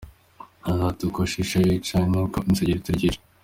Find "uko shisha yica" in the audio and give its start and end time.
1.09-1.97